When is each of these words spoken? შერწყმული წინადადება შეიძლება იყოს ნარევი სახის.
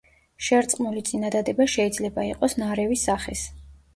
შერწყმული 0.45 1.01
წინადადება 1.09 1.67
შეიძლება 1.75 2.25
იყოს 2.29 2.57
ნარევი 2.63 2.97
სახის. 3.05 3.47